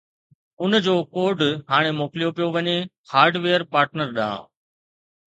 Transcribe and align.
ان 0.61 0.71
جو 0.85 0.93
ڪوڊ 1.15 1.37
ھاڻي 1.71 1.91
موڪليو 1.99 2.29
پيو 2.37 2.47
وڃي 2.55 2.77
هارڊويئر 3.11 3.61
پارٽنرز 3.73 4.11
ڏانھن 4.17 4.41